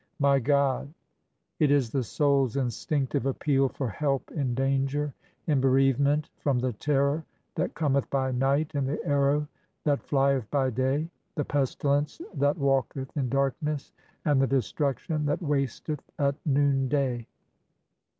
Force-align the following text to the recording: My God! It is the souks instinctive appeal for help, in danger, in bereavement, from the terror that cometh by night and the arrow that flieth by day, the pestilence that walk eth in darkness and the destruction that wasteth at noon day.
My 0.17 0.39
God! 0.39 0.91
It 1.59 1.69
is 1.69 1.91
the 1.91 2.01
souks 2.01 2.55
instinctive 2.55 3.27
appeal 3.27 3.69
for 3.69 3.87
help, 3.87 4.31
in 4.31 4.55
danger, 4.55 5.13
in 5.45 5.61
bereavement, 5.61 6.27
from 6.39 6.57
the 6.57 6.73
terror 6.73 7.23
that 7.53 7.75
cometh 7.75 8.09
by 8.09 8.31
night 8.31 8.71
and 8.73 8.89
the 8.89 9.05
arrow 9.05 9.47
that 9.83 10.01
flieth 10.01 10.49
by 10.49 10.71
day, 10.71 11.07
the 11.35 11.45
pestilence 11.45 12.19
that 12.33 12.57
walk 12.57 12.93
eth 12.97 13.15
in 13.15 13.29
darkness 13.29 13.91
and 14.25 14.41
the 14.41 14.47
destruction 14.47 15.23
that 15.27 15.39
wasteth 15.39 16.01
at 16.17 16.33
noon 16.47 16.87
day. 16.87 17.27